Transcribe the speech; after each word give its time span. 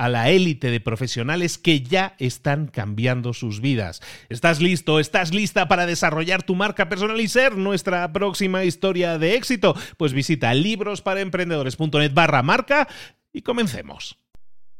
a 0.00 0.08
la 0.08 0.30
élite 0.30 0.70
de 0.70 0.80
profesionales 0.80 1.58
que 1.58 1.82
ya 1.82 2.14
están 2.18 2.68
cambiando 2.68 3.34
sus 3.34 3.60
vidas. 3.60 4.00
¿Estás 4.30 4.58
listo? 4.62 4.98
¿Estás 4.98 5.34
lista 5.34 5.68
para 5.68 5.84
desarrollar 5.84 6.42
tu 6.42 6.54
marca 6.54 6.88
personal 6.88 7.20
y 7.20 7.28
ser 7.28 7.58
nuestra 7.58 8.10
próxima 8.10 8.64
historia 8.64 9.18
de 9.18 9.34
éxito? 9.34 9.76
Pues 9.98 10.14
visita 10.14 10.54
librosparaemprendedores.net 10.54 12.14
barra 12.14 12.42
marca 12.42 12.88
y 13.30 13.42
comencemos. 13.42 14.16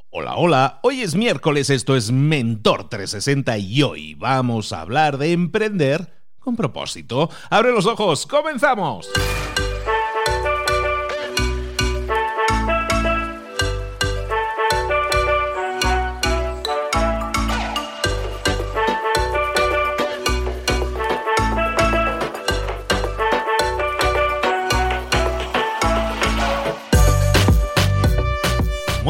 Hola, 0.08 0.36
hola, 0.36 0.80
hoy 0.82 1.02
es 1.02 1.14
miércoles, 1.14 1.68
esto 1.68 1.96
es 1.96 2.10
Mentor 2.10 2.88
360 2.88 3.58
y 3.58 3.82
hoy 3.82 4.14
vamos 4.14 4.72
a 4.72 4.80
hablar 4.80 5.18
de 5.18 5.32
emprender 5.32 6.14
con 6.38 6.56
propósito. 6.56 7.28
Abre 7.50 7.72
los 7.72 7.84
ojos, 7.84 8.26
comenzamos. 8.26 9.10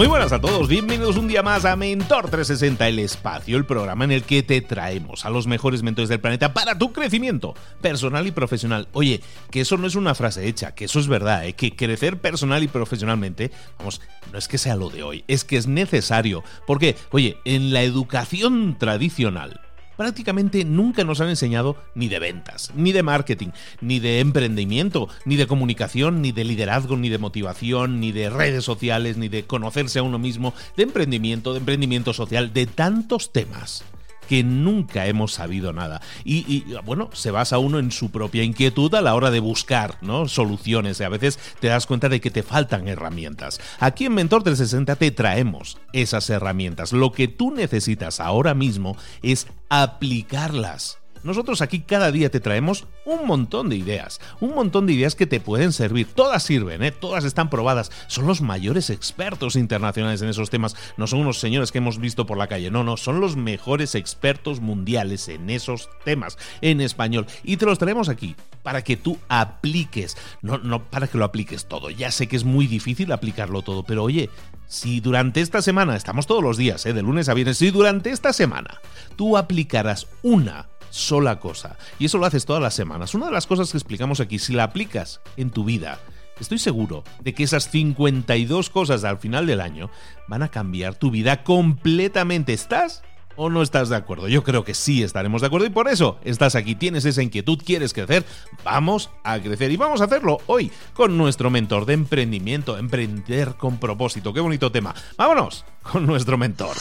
Muy 0.01 0.09
buenas 0.09 0.33
a 0.33 0.41
todos, 0.41 0.67
bienvenidos 0.67 1.19
un 1.19 1.29
día 1.29 1.43
más 1.43 1.67
a 1.67 1.77
Mentor 1.77 2.31
360, 2.31 2.89
el 2.89 3.01
espacio, 3.01 3.59
el 3.59 3.67
programa 3.67 4.05
en 4.05 4.13
el 4.13 4.23
que 4.23 4.43
te 4.43 4.63
traemos 4.63 5.27
a 5.27 5.31
los 5.31 5.47
mejores 5.47 5.83
mentores 5.83 6.09
del 6.09 6.21
planeta 6.21 6.55
para 6.55 6.79
tu 6.79 6.95
crecimiento 6.95 7.53
personal 7.83 8.27
y 8.27 8.31
profesional. 8.31 8.89
Oye, 8.95 9.21
que 9.51 9.61
eso 9.61 9.77
no 9.77 9.87
es 9.87 9.97
una 9.97 10.15
frase 10.15 10.49
hecha, 10.49 10.75
que 10.75 10.87
eso 10.87 11.01
es 11.01 11.07
verdad, 11.07 11.45
¿eh? 11.45 11.53
que 11.53 11.77
crecer 11.77 12.19
personal 12.19 12.63
y 12.63 12.69
profesionalmente, 12.69 13.51
vamos, 13.77 14.01
no 14.33 14.39
es 14.39 14.49
que 14.49 14.57
sea 14.57 14.75
lo 14.75 14.89
de 14.89 15.03
hoy, 15.03 15.23
es 15.29 15.45
que 15.45 15.59
es 15.59 15.67
necesario. 15.67 16.43
Porque, 16.67 16.97
oye, 17.11 17.37
en 17.45 17.75
la 17.75 17.83
educación 17.83 18.79
tradicional, 18.79 19.61
prácticamente 20.01 20.65
nunca 20.65 21.05
nos 21.05 21.21
han 21.21 21.29
enseñado 21.29 21.77
ni 21.95 22.09
de 22.09 22.19
ventas, 22.19 22.73
ni 22.75 22.91
de 22.91 23.03
marketing, 23.03 23.49
ni 23.83 24.01
de 24.01 24.21
emprendimiento, 24.21 25.11
ni 25.27 25.37
de 25.37 25.47
comunicación, 25.47 26.23
ni 26.23 26.33
de 26.33 26.43
liderazgo, 26.43 26.97
ni 26.97 27.11
de 27.11 27.19
motivación, 27.19 28.01
ni 28.01 28.11
de 28.11 28.31
redes 28.31 28.65
sociales, 28.65 29.19
ni 29.19 29.29
de 29.29 29.45
conocerse 29.45 29.99
a 29.99 30.03
uno 30.03 30.19
mismo, 30.19 30.55
de 30.75 30.85
emprendimiento, 30.85 31.53
de 31.53 31.59
emprendimiento 31.59 32.15
social, 32.15 32.55
de 32.55 32.65
tantos 32.65 33.31
temas 33.31 33.85
que 34.31 34.45
nunca 34.45 35.09
hemos 35.09 35.33
sabido 35.33 35.73
nada. 35.73 36.01
Y, 36.25 36.63
bueno, 36.85 37.11
se 37.13 37.33
basa 37.33 37.59
uno 37.59 37.81
en 37.81 37.91
su 37.91 38.13
propia 38.13 38.45
inquietud 38.45 38.95
a 38.95 39.01
la 39.01 39.17
hora 39.17 39.33
de 39.33 39.41
buscar 39.41 39.97
¿no? 40.03 40.29
soluciones 40.29 41.01
y 41.01 41.03
a 41.03 41.09
veces 41.09 41.41
te 41.59 41.67
das 41.67 41.89
cuenta 41.89 42.09
de 42.09 42.21
que 42.21 42.31
te 42.31 42.45
faltan 42.45 42.87
herramientas. 42.87 43.61
Aquí 43.81 44.05
en 44.05 44.15
Mentor 44.15 44.45
360 44.45 44.95
te 44.95 45.11
traemos 45.11 45.79
esas 45.93 46.31
herramientas. 46.31 46.93
Lo 46.93 47.11
que 47.11 47.27
tú 47.27 47.51
necesitas 47.51 48.21
ahora 48.21 48.55
mismo 48.55 48.97
es 49.21 49.49
aplicarlas 49.69 51.00
nosotros 51.23 51.61
aquí 51.63 51.81
cada 51.81 52.11
día 52.13 52.31
te 52.31 52.41
traemos 52.41 52.87
un 53.05 53.27
montón 53.27 53.69
de 53.69 53.77
ideas, 53.77 54.21
un 54.41 54.55
montón 54.55 54.87
de 54.87 54.95
ideas 54.95 55.15
que 55.15 55.27
te 55.27 55.41
pueden 55.41 55.73
servir. 55.73 56.09
Todas 56.15 56.43
sirven, 56.43 56.83
¿eh? 56.83 56.93
todas 56.93 57.25
están 57.25 57.51
probadas. 57.51 57.91
Son 58.07 58.27
los 58.27 58.41
mayores 58.41 58.91
expertos 58.91 59.57
internacionales 59.57 60.23
en 60.23 60.29
esos 60.29 60.51
temas. 60.51 60.77
No 60.97 61.07
son 61.07 61.21
unos 61.21 61.39
señores 61.39 61.73
que 61.73 61.79
hemos 61.79 61.99
visto 61.99 62.27
por 62.27 62.39
la 62.39 62.47
calle, 62.47 62.71
no, 62.71 62.85
no, 62.85 62.97
son 62.97 63.21
los 63.21 63.37
mejores 63.37 63.95
expertos 63.95 64.61
mundiales 64.61 65.29
en 65.29 65.51
esos 65.51 65.89
temas 66.05 66.39
en 66.61 66.81
español. 66.81 67.27
Y 67.45 67.57
te 67.57 67.67
los 67.67 67.79
traemos 67.79 68.09
aquí 68.09 68.37
para 68.63 68.83
que 68.83 68.97
tú 68.97 69.19
apliques, 69.29 70.17
no, 70.43 70.59
no 70.59 70.85
para 70.85 71.07
que 71.07 71.19
lo 71.19 71.25
apliques 71.25 71.67
todo. 71.67 71.91
Ya 71.91 72.11
sé 72.11 72.27
que 72.27 72.37
es 72.37 72.45
muy 72.45 72.67
difícil 72.67 73.13
aplicarlo 73.13 73.63
todo, 73.63 73.85
pero 73.85 74.05
oye, 74.05 74.31
si 74.71 75.01
durante 75.01 75.41
esta 75.41 75.63
semana, 75.63 75.97
estamos 75.97 76.27
todos 76.27 76.43
los 76.43 76.57
días, 76.57 76.87
¿eh? 76.87 76.93
de 76.93 77.03
lunes 77.03 77.29
a 77.29 77.35
viernes, 77.35 77.59
si 77.59 77.71
durante 77.71 78.11
esta 78.11 78.33
semana 78.33 78.81
tú 79.17 79.37
aplicarás 79.37 80.07
una 80.23 80.70
sola 80.91 81.41
cosa. 81.41 81.77
Y 81.99 82.07
eso 82.07 82.19
lo 82.19 82.27
haces 82.27 82.45
todas 82.45 82.63
las 82.63 82.75
semanas. 82.75 83.15
Una 83.15 83.27
de 83.27 83.33
las 83.33 83.47
cosas 83.47 83.71
que 83.71 83.79
explicamos 83.79 84.21
aquí, 84.21 84.39
si 84.39 84.53
la 84.53 84.65
aplicas 84.65 85.21
en 85.37 85.51
tu 85.51 85.65
vida, 85.65 85.99
estoy 86.39 86.59
seguro 86.59 87.05
de 87.21 87.35
que 87.35 87.45
esas 87.45 87.71
52 87.71 88.71
cosas 88.71 89.05
al 89.05 89.19
final 89.19 89.47
del 89.47 89.61
año 89.61 89.91
van 90.29 90.43
a 90.43 90.49
cambiar 90.49 90.95
tu 90.95 91.11
vida 91.11 91.43
completamente. 91.45 92.53
¿Estás? 92.53 93.03
¿O 93.37 93.49
no 93.49 93.63
estás 93.63 93.89
de 93.89 93.97
acuerdo? 93.97 94.29
Yo 94.29 94.43
creo 94.43 94.65
que 94.65 94.75
sí 94.75 95.03
estaremos 95.03 95.41
de 95.41 95.47
acuerdo 95.47 95.67
y 95.67 95.71
por 95.71 95.89
eso 95.89 96.19
estás 96.25 96.57
aquí, 96.57 96.75
tienes 96.75 97.05
esa 97.07 97.23
inquietud, 97.23 97.59
quieres 97.65 97.95
crecer, 97.95 98.27
vamos 98.65 99.09
a 99.25 99.39
crecer 99.39 99.71
y 99.71 99.77
vamos 99.77 100.01
a 100.01 100.05
hacerlo 100.05 100.39
hoy 100.47 100.71
con 100.93 101.17
nuestro 101.17 101.49
mentor 101.49 101.87
de 101.87 101.95
emprendimiento, 101.95 102.77
emprender 102.77 103.55
con 103.55 103.79
propósito. 103.79 104.35
Qué 104.35 104.41
bonito 104.41 104.71
tema. 104.71 104.95
Vámonos 105.17 105.65
con 105.83 106.07
nuestro 106.07 106.37
mentor. 106.37 106.77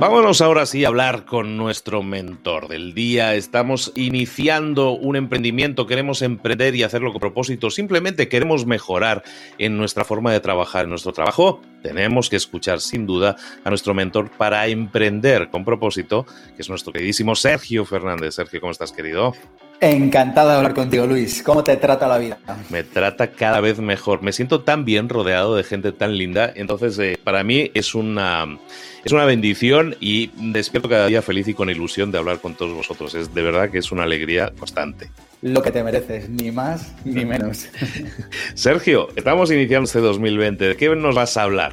Vámonos 0.00 0.40
ahora 0.40 0.64
sí 0.64 0.82
a 0.82 0.88
hablar 0.88 1.26
con 1.26 1.58
nuestro 1.58 2.02
mentor 2.02 2.68
del 2.68 2.94
día. 2.94 3.34
Estamos 3.34 3.92
iniciando 3.94 4.92
un 4.92 5.14
emprendimiento, 5.14 5.86
queremos 5.86 6.22
emprender 6.22 6.74
y 6.74 6.84
hacerlo 6.84 7.12
con 7.12 7.20
propósito. 7.20 7.68
Simplemente 7.68 8.26
queremos 8.26 8.64
mejorar 8.64 9.22
en 9.58 9.76
nuestra 9.76 10.06
forma 10.06 10.32
de 10.32 10.40
trabajar, 10.40 10.84
en 10.84 10.88
nuestro 10.88 11.12
trabajo. 11.12 11.60
Tenemos 11.82 12.30
que 12.30 12.36
escuchar 12.36 12.80
sin 12.80 13.04
duda 13.04 13.36
a 13.62 13.68
nuestro 13.68 13.92
mentor 13.92 14.30
para 14.30 14.66
emprender 14.68 15.50
con 15.50 15.66
propósito, 15.66 16.24
que 16.56 16.62
es 16.62 16.70
nuestro 16.70 16.94
queridísimo 16.94 17.34
Sergio 17.34 17.84
Fernández. 17.84 18.36
Sergio, 18.36 18.58
¿cómo 18.62 18.72
estás, 18.72 18.92
querido? 18.92 19.34
Encantado 19.82 20.50
de 20.50 20.56
hablar 20.56 20.74
contigo, 20.74 21.06
Luis. 21.06 21.42
¿Cómo 21.42 21.64
te 21.64 21.74
trata 21.78 22.06
la 22.06 22.18
vida? 22.18 22.38
Me 22.68 22.82
trata 22.82 23.32
cada 23.32 23.60
vez 23.60 23.78
mejor. 23.78 24.22
Me 24.22 24.32
siento 24.32 24.60
tan 24.60 24.84
bien 24.84 25.08
rodeado 25.08 25.56
de 25.56 25.64
gente 25.64 25.90
tan 25.92 26.18
linda. 26.18 26.52
Entonces, 26.54 26.98
eh, 26.98 27.18
para 27.24 27.42
mí 27.44 27.70
es 27.72 27.94
una 27.94 28.58
es 29.04 29.12
una 29.12 29.24
bendición 29.24 29.96
y 29.98 30.30
despierto 30.52 30.90
cada 30.90 31.06
día 31.06 31.22
feliz 31.22 31.48
y 31.48 31.54
con 31.54 31.70
ilusión 31.70 32.12
de 32.12 32.18
hablar 32.18 32.40
con 32.40 32.54
todos 32.54 32.74
vosotros. 32.74 33.14
Es 33.14 33.32
de 33.34 33.42
verdad 33.42 33.70
que 33.70 33.78
es 33.78 33.90
una 33.90 34.02
alegría 34.02 34.52
constante. 34.58 35.10
Lo 35.40 35.62
que 35.62 35.70
te 35.70 35.82
mereces, 35.82 36.28
ni 36.28 36.50
más 36.50 36.94
ni 37.06 37.24
menos. 37.24 37.70
Sergio, 38.54 39.08
estamos 39.16 39.50
iniciando 39.50 39.86
este 39.86 40.00
2020. 40.00 40.68
¿De 40.68 40.76
qué 40.76 40.94
nos 40.94 41.14
vas 41.14 41.38
a 41.38 41.44
hablar? 41.44 41.72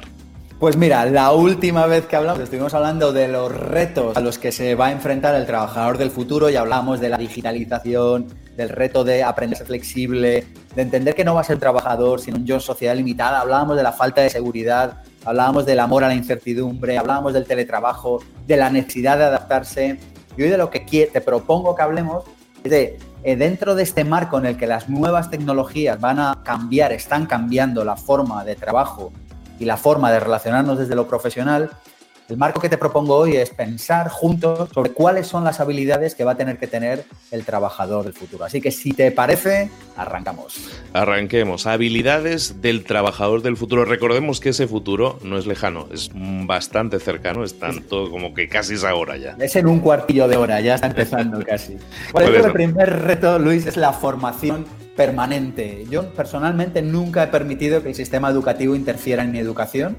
Pues 0.58 0.76
mira, 0.76 1.04
la 1.04 1.30
última 1.30 1.86
vez 1.86 2.06
que 2.06 2.16
hablamos 2.16 2.42
estuvimos 2.42 2.74
hablando 2.74 3.12
de 3.12 3.28
los 3.28 3.52
retos 3.52 4.16
a 4.16 4.20
los 4.20 4.38
que 4.38 4.50
se 4.50 4.74
va 4.74 4.86
a 4.86 4.90
enfrentar 4.90 5.36
el 5.36 5.46
trabajador 5.46 5.98
del 5.98 6.10
futuro 6.10 6.50
y 6.50 6.56
hablamos 6.56 6.98
de 6.98 7.08
la 7.08 7.16
digitalización, 7.16 8.26
del 8.56 8.68
reto 8.68 9.04
de 9.04 9.22
aprender 9.22 9.64
flexible, 9.64 10.46
de 10.74 10.82
entender 10.82 11.14
que 11.14 11.22
no 11.22 11.36
va 11.36 11.42
a 11.42 11.44
ser 11.44 11.60
trabajador, 11.60 12.20
sino 12.20 12.38
un 12.38 12.44
yo 12.44 12.56
en 12.56 12.60
sociedad 12.60 12.96
limitada. 12.96 13.40
Hablábamos 13.40 13.76
de 13.76 13.84
la 13.84 13.92
falta 13.92 14.20
de 14.20 14.30
seguridad, 14.30 15.04
hablábamos 15.24 15.64
del 15.64 15.78
amor 15.78 16.02
a 16.02 16.08
la 16.08 16.14
incertidumbre, 16.14 16.98
hablábamos 16.98 17.34
del 17.34 17.46
teletrabajo, 17.46 18.20
de 18.44 18.56
la 18.56 18.68
necesidad 18.68 19.16
de 19.16 19.24
adaptarse. 19.26 20.00
Y 20.36 20.42
hoy 20.42 20.48
de 20.48 20.58
lo 20.58 20.70
que 20.70 20.80
te 20.80 21.20
propongo 21.20 21.76
que 21.76 21.82
hablemos 21.82 22.24
es 22.64 22.70
de 22.72 22.98
eh, 23.22 23.36
dentro 23.36 23.76
de 23.76 23.84
este 23.84 24.02
marco 24.02 24.38
en 24.38 24.46
el 24.46 24.56
que 24.56 24.66
las 24.66 24.88
nuevas 24.88 25.30
tecnologías 25.30 26.00
van 26.00 26.18
a 26.18 26.40
cambiar, 26.42 26.92
están 26.92 27.26
cambiando 27.26 27.84
la 27.84 27.94
forma 27.94 28.44
de 28.44 28.56
trabajo 28.56 29.12
y 29.58 29.64
la 29.64 29.76
forma 29.76 30.12
de 30.12 30.20
relacionarnos 30.20 30.78
desde 30.78 30.94
lo 30.94 31.06
profesional, 31.08 31.70
el 32.28 32.36
marco 32.36 32.60
que 32.60 32.68
te 32.68 32.76
propongo 32.76 33.16
hoy 33.16 33.36
es 33.36 33.48
pensar 33.48 34.10
juntos 34.10 34.68
sobre 34.74 34.90
cuáles 34.90 35.26
son 35.26 35.44
las 35.44 35.60
habilidades 35.60 36.14
que 36.14 36.24
va 36.24 36.32
a 36.32 36.36
tener 36.36 36.58
que 36.58 36.66
tener 36.66 37.06
el 37.30 37.42
trabajador 37.46 38.04
del 38.04 38.12
futuro. 38.12 38.44
Así 38.44 38.60
que 38.60 38.70
si 38.70 38.92
te 38.92 39.10
parece, 39.12 39.70
arrancamos. 39.96 40.68
Arranquemos. 40.92 41.66
Habilidades 41.66 42.60
del 42.60 42.84
trabajador 42.84 43.40
del 43.40 43.56
futuro. 43.56 43.86
Recordemos 43.86 44.40
que 44.40 44.50
ese 44.50 44.68
futuro 44.68 45.18
no 45.22 45.38
es 45.38 45.46
lejano, 45.46 45.88
es 45.90 46.10
bastante 46.12 47.00
cercano, 47.00 47.44
es 47.44 47.58
tanto 47.58 48.10
como 48.10 48.34
que 48.34 48.46
casi 48.46 48.74
es 48.74 48.84
ahora 48.84 49.16
ya. 49.16 49.34
Es 49.40 49.56
en 49.56 49.66
un 49.66 49.80
cuartillo 49.80 50.28
de 50.28 50.36
hora, 50.36 50.60
ya 50.60 50.74
está 50.74 50.88
empezando 50.88 51.42
casi. 51.46 51.78
el 52.14 52.52
primer 52.52 53.04
reto, 53.04 53.38
Luis, 53.38 53.64
es 53.64 53.78
la 53.78 53.94
formación 53.94 54.66
permanente. 54.98 55.86
Yo 55.88 56.12
personalmente 56.12 56.82
nunca 56.82 57.22
he 57.22 57.28
permitido 57.28 57.82
que 57.82 57.88
el 57.90 57.94
sistema 57.94 58.28
educativo 58.28 58.74
interfiera 58.74 59.22
en 59.22 59.30
mi 59.30 59.38
educación 59.38 59.96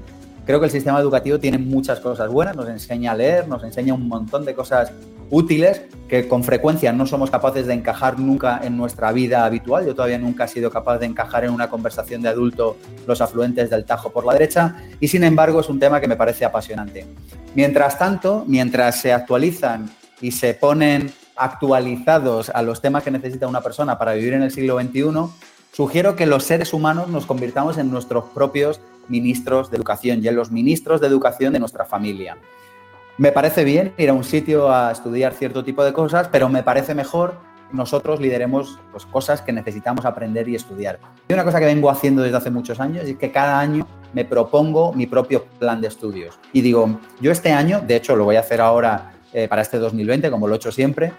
Creo 0.50 0.58
que 0.58 0.66
el 0.66 0.72
sistema 0.72 0.98
educativo 0.98 1.38
tiene 1.38 1.58
muchas 1.58 2.00
cosas 2.00 2.28
buenas, 2.28 2.56
nos 2.56 2.68
enseña 2.68 3.12
a 3.12 3.14
leer, 3.14 3.46
nos 3.46 3.62
enseña 3.62 3.94
un 3.94 4.08
montón 4.08 4.44
de 4.44 4.52
cosas 4.52 4.90
útiles 5.30 5.82
que 6.08 6.26
con 6.26 6.42
frecuencia 6.42 6.92
no 6.92 7.06
somos 7.06 7.30
capaces 7.30 7.68
de 7.68 7.74
encajar 7.74 8.18
nunca 8.18 8.60
en 8.64 8.76
nuestra 8.76 9.12
vida 9.12 9.44
habitual. 9.44 9.86
Yo 9.86 9.94
todavía 9.94 10.18
nunca 10.18 10.46
he 10.46 10.48
sido 10.48 10.68
capaz 10.68 10.98
de 10.98 11.06
encajar 11.06 11.44
en 11.44 11.50
una 11.50 11.70
conversación 11.70 12.22
de 12.22 12.30
adulto 12.30 12.76
los 13.06 13.20
afluentes 13.20 13.70
del 13.70 13.84
Tajo 13.84 14.10
por 14.10 14.26
la 14.26 14.32
derecha 14.32 14.76
y 14.98 15.06
sin 15.06 15.22
embargo 15.22 15.60
es 15.60 15.68
un 15.68 15.78
tema 15.78 16.00
que 16.00 16.08
me 16.08 16.16
parece 16.16 16.44
apasionante. 16.44 17.06
Mientras 17.54 17.96
tanto, 17.96 18.44
mientras 18.48 19.00
se 19.00 19.12
actualizan 19.12 19.88
y 20.20 20.32
se 20.32 20.54
ponen 20.54 21.12
actualizados 21.40 22.50
a 22.50 22.62
los 22.62 22.80
temas 22.80 23.02
que 23.02 23.10
necesita 23.10 23.48
una 23.48 23.62
persona 23.62 23.98
para 23.98 24.12
vivir 24.12 24.34
en 24.34 24.42
el 24.42 24.50
siglo 24.50 24.78
XXI, 24.78 25.02
sugiero 25.72 26.14
que 26.14 26.26
los 26.26 26.44
seres 26.44 26.72
humanos 26.74 27.08
nos 27.08 27.26
convirtamos 27.26 27.78
en 27.78 27.90
nuestros 27.90 28.24
propios 28.34 28.80
ministros 29.08 29.70
de 29.70 29.78
educación 29.78 30.22
y 30.22 30.28
en 30.28 30.36
los 30.36 30.50
ministros 30.50 31.00
de 31.00 31.06
educación 31.06 31.52
de 31.52 31.58
nuestra 31.58 31.84
familia. 31.84 32.36
Me 33.16 33.32
parece 33.32 33.64
bien 33.64 33.92
ir 33.98 34.10
a 34.10 34.12
un 34.12 34.24
sitio 34.24 34.72
a 34.72 34.92
estudiar 34.92 35.32
cierto 35.34 35.64
tipo 35.64 35.82
de 35.84 35.92
cosas, 35.92 36.28
pero 36.28 36.48
me 36.48 36.62
parece 36.62 36.94
mejor 36.94 37.34
nosotros 37.72 38.20
lideremos 38.20 38.78
pues, 38.90 39.06
cosas 39.06 39.42
que 39.42 39.52
necesitamos 39.52 40.04
aprender 40.04 40.48
y 40.48 40.56
estudiar. 40.56 40.98
Y 41.28 41.32
una 41.32 41.44
cosa 41.44 41.60
que 41.60 41.66
vengo 41.66 41.90
haciendo 41.90 42.22
desde 42.22 42.36
hace 42.36 42.50
muchos 42.50 42.80
años 42.80 43.04
es 43.04 43.16
que 43.16 43.30
cada 43.30 43.60
año 43.60 43.86
me 44.12 44.24
propongo 44.24 44.92
mi 44.92 45.06
propio 45.06 45.44
plan 45.58 45.80
de 45.80 45.88
estudios. 45.88 46.38
Y 46.52 46.62
digo, 46.62 46.98
yo 47.20 47.30
este 47.30 47.52
año, 47.52 47.80
de 47.80 47.96
hecho 47.96 48.16
lo 48.16 48.24
voy 48.24 48.36
a 48.36 48.40
hacer 48.40 48.60
ahora 48.60 49.12
eh, 49.32 49.48
para 49.48 49.62
este 49.62 49.78
2020, 49.78 50.30
como 50.30 50.48
lo 50.48 50.54
he 50.54 50.56
hecho 50.56 50.72
siempre, 50.72 51.12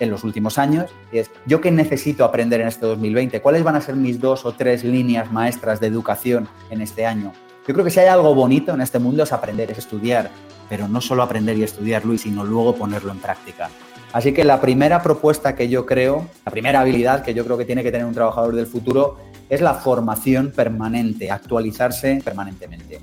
en 0.00 0.10
los 0.10 0.24
últimos 0.24 0.58
años, 0.58 0.90
y 1.12 1.18
es, 1.18 1.30
¿yo 1.46 1.60
qué 1.60 1.70
necesito 1.70 2.24
aprender 2.24 2.60
en 2.60 2.68
este 2.68 2.86
2020? 2.86 3.40
¿Cuáles 3.40 3.62
van 3.62 3.76
a 3.76 3.80
ser 3.80 3.94
mis 3.94 4.20
dos 4.20 4.44
o 4.44 4.52
tres 4.52 4.82
líneas 4.82 5.30
maestras 5.30 5.78
de 5.80 5.86
educación 5.86 6.48
en 6.70 6.80
este 6.80 7.06
año? 7.06 7.32
Yo 7.66 7.74
creo 7.74 7.84
que 7.84 7.90
si 7.90 8.00
hay 8.00 8.08
algo 8.08 8.34
bonito 8.34 8.74
en 8.74 8.80
este 8.80 8.98
mundo 8.98 9.22
es 9.22 9.32
aprender, 9.32 9.70
es 9.70 9.78
estudiar, 9.78 10.30
pero 10.68 10.88
no 10.88 11.00
solo 11.00 11.22
aprender 11.22 11.56
y 11.56 11.62
estudiar, 11.62 12.04
Luis, 12.04 12.22
sino 12.22 12.44
luego 12.44 12.74
ponerlo 12.74 13.12
en 13.12 13.18
práctica. 13.18 13.70
Así 14.12 14.32
que 14.32 14.44
la 14.44 14.60
primera 14.60 15.02
propuesta 15.02 15.54
que 15.54 15.68
yo 15.68 15.86
creo, 15.86 16.26
la 16.44 16.50
primera 16.50 16.80
habilidad 16.80 17.22
que 17.22 17.32
yo 17.32 17.44
creo 17.44 17.56
que 17.56 17.64
tiene 17.64 17.82
que 17.82 17.92
tener 17.92 18.06
un 18.06 18.14
trabajador 18.14 18.54
del 18.54 18.66
futuro 18.66 19.18
es 19.48 19.60
la 19.60 19.74
formación 19.74 20.50
permanente, 20.50 21.30
actualizarse 21.30 22.20
permanentemente. 22.24 23.00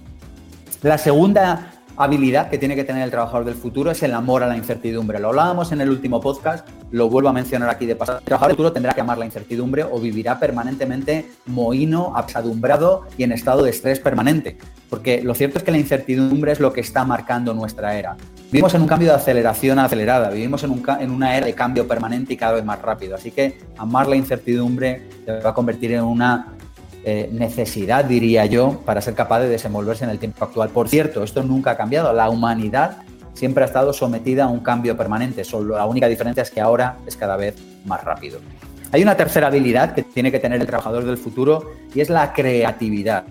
La 0.81 0.97
segunda 0.97 1.78
habilidad 1.99 2.49
que 2.49 2.57
tiene 2.57 2.77
que 2.77 2.85
tener 2.85 3.03
el 3.03 3.11
trabajador 3.11 3.43
del 3.43 3.55
futuro 3.55 3.91
es 3.91 4.01
el 4.03 4.13
amor 4.13 4.41
a 4.41 4.47
la 4.47 4.55
incertidumbre. 4.55 5.19
Lo 5.19 5.27
hablábamos 5.27 5.73
en 5.73 5.81
el 5.81 5.89
último 5.89 6.21
podcast, 6.21 6.65
lo 6.91 7.09
vuelvo 7.09 7.27
a 7.27 7.33
mencionar 7.33 7.69
aquí 7.69 7.85
de 7.85 7.97
pasado. 7.97 8.19
El 8.19 8.23
trabajador 8.23 8.51
del 8.51 8.55
futuro 8.55 8.71
tendrá 8.71 8.93
que 8.93 9.01
amar 9.01 9.17
la 9.17 9.25
incertidumbre 9.25 9.83
o 9.83 9.99
vivirá 9.99 10.39
permanentemente 10.39 11.29
mohino, 11.47 12.13
apesadumbrado 12.15 13.03
y 13.17 13.23
en 13.23 13.33
estado 13.33 13.63
de 13.63 13.71
estrés 13.71 13.99
permanente. 13.99 14.57
Porque 14.89 15.21
lo 15.21 15.35
cierto 15.35 15.57
es 15.57 15.63
que 15.65 15.71
la 15.71 15.77
incertidumbre 15.77 16.53
es 16.53 16.61
lo 16.61 16.71
que 16.71 16.79
está 16.79 17.03
marcando 17.03 17.53
nuestra 17.53 17.93
era. 17.93 18.15
Vivimos 18.49 18.73
en 18.73 18.81
un 18.81 18.87
cambio 18.87 19.09
de 19.09 19.15
aceleración 19.15 19.77
acelerada, 19.77 20.29
vivimos 20.29 20.63
en, 20.63 20.81
en 21.01 21.11
una 21.11 21.35
era 21.35 21.47
de 21.47 21.53
cambio 21.53 21.85
permanente 21.85 22.33
y 22.33 22.37
cada 22.37 22.53
vez 22.53 22.63
más 22.63 22.81
rápido. 22.81 23.15
Así 23.15 23.31
que 23.31 23.57
amar 23.77 24.07
la 24.07 24.15
incertidumbre 24.15 25.09
se 25.25 25.33
va 25.33 25.49
a 25.49 25.53
convertir 25.53 25.91
en 25.91 26.05
una 26.05 26.53
eh, 27.03 27.29
necesidad, 27.31 28.05
diría 28.05 28.45
yo, 28.45 28.81
para 28.85 29.01
ser 29.01 29.13
capaz 29.13 29.39
de 29.39 29.49
desenvolverse 29.49 30.03
en 30.03 30.09
el 30.09 30.19
tiempo 30.19 30.43
actual. 30.43 30.69
Por 30.69 30.89
cierto, 30.89 31.23
esto 31.23 31.43
nunca 31.43 31.71
ha 31.71 31.77
cambiado. 31.77 32.11
La 32.13 32.29
humanidad 32.29 32.97
siempre 33.33 33.63
ha 33.63 33.67
estado 33.67 33.93
sometida 33.93 34.45
a 34.45 34.47
un 34.47 34.59
cambio 34.59 34.97
permanente. 34.97 35.43
Solo 35.43 35.77
la 35.77 35.85
única 35.85 36.07
diferencia 36.07 36.43
es 36.43 36.51
que 36.51 36.59
ahora 36.59 36.97
es 37.07 37.15
cada 37.15 37.37
vez 37.37 37.55
más 37.85 38.03
rápido. 38.03 38.39
Hay 38.91 39.03
una 39.03 39.15
tercera 39.15 39.47
habilidad 39.47 39.93
que 39.93 40.03
tiene 40.03 40.31
que 40.31 40.39
tener 40.39 40.59
el 40.59 40.67
trabajador 40.67 41.05
del 41.05 41.17
futuro 41.17 41.71
y 41.93 42.01
es 42.01 42.09
la 42.09 42.33
creatividad. 42.33 43.23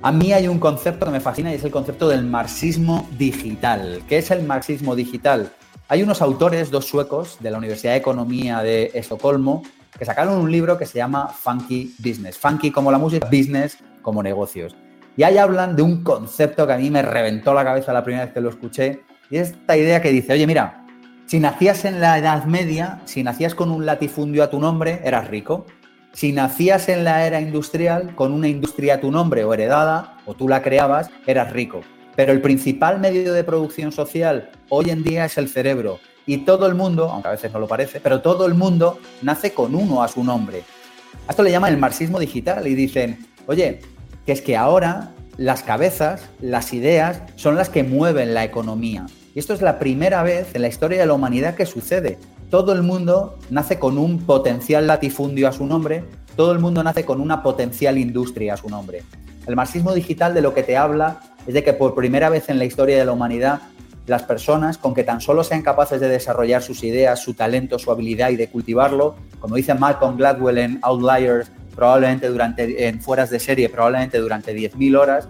A 0.00 0.12
mí 0.12 0.32
hay 0.32 0.48
un 0.48 0.58
concepto 0.58 1.06
que 1.06 1.12
me 1.12 1.20
fascina 1.20 1.52
y 1.52 1.56
es 1.56 1.64
el 1.64 1.70
concepto 1.70 2.08
del 2.08 2.24
marxismo 2.24 3.08
digital. 3.18 4.02
¿Qué 4.08 4.18
es 4.18 4.30
el 4.30 4.44
marxismo 4.44 4.96
digital? 4.96 5.52
Hay 5.88 6.02
unos 6.02 6.22
autores, 6.22 6.70
dos 6.70 6.86
suecos, 6.86 7.36
de 7.40 7.50
la 7.50 7.58
Universidad 7.58 7.92
de 7.92 7.98
Economía 7.98 8.62
de 8.62 8.90
Estocolmo, 8.94 9.62
que 9.98 10.04
sacaron 10.04 10.38
un 10.38 10.50
libro 10.50 10.78
que 10.78 10.86
se 10.86 10.98
llama 10.98 11.28
Funky 11.28 11.94
Business. 11.98 12.38
Funky 12.38 12.70
como 12.70 12.90
la 12.90 12.98
música, 12.98 13.26
business 13.26 13.78
como 14.02 14.22
negocios. 14.22 14.76
Y 15.16 15.22
ahí 15.22 15.38
hablan 15.38 15.76
de 15.76 15.82
un 15.82 16.02
concepto 16.02 16.66
que 16.66 16.72
a 16.72 16.78
mí 16.78 16.90
me 16.90 17.02
reventó 17.02 17.52
la 17.52 17.64
cabeza 17.64 17.92
la 17.92 18.02
primera 18.02 18.24
vez 18.24 18.34
que 18.34 18.40
lo 18.40 18.48
escuché, 18.48 19.02
y 19.30 19.38
es 19.38 19.50
esta 19.50 19.76
idea 19.76 20.02
que 20.02 20.10
dice, 20.10 20.34
oye, 20.34 20.46
mira, 20.46 20.84
si 21.26 21.40
nacías 21.40 21.86
en 21.86 22.00
la 22.00 22.18
Edad 22.18 22.44
Media, 22.44 23.00
si 23.06 23.22
nacías 23.22 23.54
con 23.54 23.70
un 23.70 23.86
latifundio 23.86 24.42
a 24.42 24.50
tu 24.50 24.60
nombre, 24.60 25.00
eras 25.04 25.28
rico. 25.28 25.64
Si 26.12 26.32
nacías 26.32 26.90
en 26.90 27.04
la 27.04 27.26
era 27.26 27.40
industrial, 27.40 28.14
con 28.14 28.32
una 28.32 28.48
industria 28.48 28.94
a 28.96 29.00
tu 29.00 29.10
nombre 29.10 29.44
o 29.44 29.54
heredada, 29.54 30.18
o 30.26 30.34
tú 30.34 30.48
la 30.48 30.60
creabas, 30.60 31.08
eras 31.26 31.50
rico. 31.52 31.80
Pero 32.16 32.32
el 32.32 32.42
principal 32.42 33.00
medio 33.00 33.32
de 33.32 33.44
producción 33.44 33.92
social 33.92 34.50
hoy 34.68 34.90
en 34.90 35.02
día 35.02 35.24
es 35.24 35.38
el 35.38 35.48
cerebro. 35.48 36.00
Y 36.26 36.38
todo 36.38 36.66
el 36.66 36.74
mundo, 36.74 37.10
aunque 37.10 37.28
a 37.28 37.32
veces 37.32 37.52
no 37.52 37.58
lo 37.58 37.68
parece, 37.68 38.00
pero 38.00 38.20
todo 38.20 38.46
el 38.46 38.54
mundo 38.54 38.98
nace 39.22 39.52
con 39.52 39.74
uno 39.74 40.02
a 40.02 40.08
su 40.08 40.22
nombre. 40.22 40.62
A 41.26 41.30
esto 41.30 41.42
le 41.42 41.50
llaman 41.50 41.72
el 41.72 41.78
marxismo 41.78 42.18
digital 42.18 42.66
y 42.66 42.74
dicen, 42.74 43.26
oye, 43.46 43.80
que 44.24 44.32
es 44.32 44.40
que 44.40 44.56
ahora 44.56 45.10
las 45.36 45.62
cabezas, 45.62 46.28
las 46.40 46.72
ideas, 46.72 47.22
son 47.36 47.56
las 47.56 47.68
que 47.68 47.82
mueven 47.82 48.34
la 48.34 48.44
economía. 48.44 49.06
Y 49.34 49.38
esto 49.38 49.54
es 49.54 49.62
la 49.62 49.78
primera 49.78 50.22
vez 50.22 50.54
en 50.54 50.62
la 50.62 50.68
historia 50.68 51.00
de 51.00 51.06
la 51.06 51.14
humanidad 51.14 51.54
que 51.54 51.66
sucede. 51.66 52.18
Todo 52.50 52.72
el 52.72 52.82
mundo 52.82 53.38
nace 53.50 53.78
con 53.78 53.96
un 53.96 54.18
potencial 54.26 54.86
latifundio 54.86 55.48
a 55.48 55.52
su 55.52 55.66
nombre, 55.66 56.04
todo 56.36 56.52
el 56.52 56.58
mundo 56.58 56.82
nace 56.82 57.04
con 57.04 57.20
una 57.20 57.42
potencial 57.42 57.98
industria 57.98 58.54
a 58.54 58.56
su 58.58 58.68
nombre. 58.68 59.02
El 59.46 59.56
marxismo 59.56 59.94
digital 59.94 60.34
de 60.34 60.42
lo 60.42 60.54
que 60.54 60.62
te 60.62 60.76
habla 60.76 61.20
es 61.46 61.54
de 61.54 61.64
que 61.64 61.72
por 61.72 61.94
primera 61.94 62.28
vez 62.28 62.48
en 62.48 62.58
la 62.58 62.64
historia 62.64 62.98
de 62.98 63.04
la 63.04 63.12
humanidad 63.12 63.60
las 64.06 64.22
personas 64.24 64.78
con 64.78 64.94
que 64.94 65.04
tan 65.04 65.20
solo 65.20 65.44
sean 65.44 65.62
capaces 65.62 66.00
de 66.00 66.08
desarrollar 66.08 66.62
sus 66.62 66.82
ideas, 66.82 67.20
su 67.20 67.34
talento, 67.34 67.78
su 67.78 67.90
habilidad 67.90 68.30
y 68.30 68.36
de 68.36 68.48
cultivarlo, 68.48 69.16
como 69.38 69.56
dice 69.56 69.74
Malcolm 69.74 70.16
Gladwell 70.16 70.58
en 70.58 70.78
Outliers, 70.82 71.50
probablemente 71.74 72.28
durante, 72.28 72.86
en 72.88 73.00
fueras 73.00 73.30
de 73.30 73.40
serie, 73.40 73.68
probablemente 73.68 74.18
durante 74.18 74.54
10.000 74.54 74.98
horas, 74.98 75.28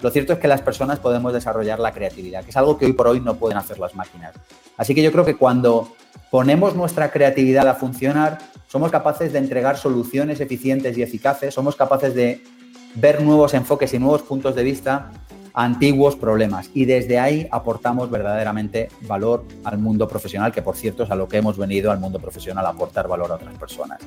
lo 0.00 0.10
cierto 0.10 0.34
es 0.34 0.38
que 0.38 0.48
las 0.48 0.60
personas 0.60 0.98
podemos 0.98 1.32
desarrollar 1.32 1.78
la 1.78 1.92
creatividad, 1.92 2.44
que 2.44 2.50
es 2.50 2.56
algo 2.56 2.76
que 2.76 2.86
hoy 2.86 2.92
por 2.92 3.08
hoy 3.08 3.20
no 3.20 3.36
pueden 3.36 3.56
hacer 3.56 3.78
las 3.78 3.94
máquinas. 3.94 4.34
Así 4.76 4.94
que 4.94 5.02
yo 5.02 5.10
creo 5.12 5.24
que 5.24 5.36
cuando 5.36 5.94
ponemos 6.30 6.74
nuestra 6.74 7.10
creatividad 7.10 7.66
a 7.68 7.74
funcionar, 7.74 8.38
somos 8.66 8.90
capaces 8.90 9.32
de 9.32 9.38
entregar 9.38 9.78
soluciones 9.78 10.40
eficientes 10.40 10.98
y 10.98 11.02
eficaces, 11.02 11.54
somos 11.54 11.76
capaces 11.76 12.14
de 12.14 12.42
ver 12.96 13.22
nuevos 13.22 13.54
enfoques 13.54 13.94
y 13.94 13.98
nuevos 13.98 14.22
puntos 14.22 14.54
de 14.54 14.62
vista 14.62 15.10
antiguos 15.54 16.16
problemas 16.16 16.68
y 16.74 16.84
desde 16.84 17.18
ahí 17.18 17.46
aportamos 17.50 18.10
verdaderamente 18.10 18.88
valor 19.02 19.44
al 19.62 19.78
mundo 19.78 20.08
profesional, 20.08 20.52
que 20.52 20.62
por 20.62 20.76
cierto 20.76 21.04
es 21.04 21.10
a 21.10 21.14
lo 21.14 21.28
que 21.28 21.38
hemos 21.38 21.56
venido 21.56 21.92
al 21.92 22.00
mundo 22.00 22.18
profesional, 22.18 22.66
a 22.66 22.70
aportar 22.70 23.06
valor 23.06 23.30
a 23.30 23.36
otras 23.36 23.56
personas. 23.56 24.00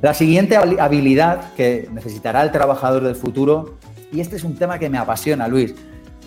La 0.00 0.14
siguiente 0.14 0.56
habilidad 0.56 1.52
que 1.54 1.88
necesitará 1.92 2.42
el 2.42 2.52
trabajador 2.52 3.02
del 3.02 3.16
futuro, 3.16 3.78
y 4.12 4.20
este 4.20 4.36
es 4.36 4.44
un 4.44 4.54
tema 4.54 4.78
que 4.78 4.88
me 4.88 4.98
apasiona, 4.98 5.48
Luis, 5.48 5.74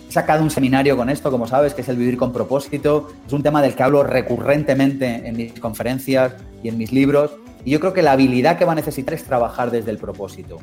he 0.09 0.11
sacado 0.11 0.43
un 0.43 0.49
seminario 0.49 0.97
con 0.97 1.09
esto, 1.09 1.31
como 1.31 1.47
sabes, 1.47 1.73
que 1.73 1.81
es 1.81 1.89
el 1.89 1.95
vivir 1.95 2.17
con 2.17 2.33
propósito, 2.33 3.07
es 3.25 3.31
un 3.31 3.43
tema 3.43 3.61
del 3.61 3.75
que 3.75 3.83
hablo 3.83 4.03
recurrentemente 4.03 5.27
en 5.27 5.37
mis 5.37 5.57
conferencias 5.59 6.35
y 6.61 6.67
en 6.67 6.77
mis 6.77 6.91
libros, 6.91 7.31
y 7.63 7.71
yo 7.71 7.79
creo 7.79 7.93
que 7.93 8.01
la 8.01 8.11
habilidad 8.13 8.57
que 8.57 8.65
va 8.65 8.73
a 8.73 8.75
necesitar 8.75 9.13
es 9.13 9.23
trabajar 9.23 9.71
desde 9.71 9.91
el 9.91 9.99
propósito. 9.99 10.57